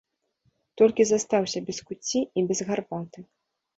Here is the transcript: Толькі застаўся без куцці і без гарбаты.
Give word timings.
Толькі 0.81 1.03
застаўся 1.09 1.59
без 1.67 1.77
куцці 1.91 2.19
і 2.41 2.49
без 2.51 2.59
гарбаты. 2.71 3.19